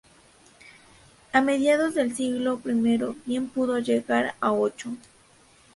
[1.31, 2.71] A mediados del siglo I
[3.23, 4.89] bien pudo llegar a ocho.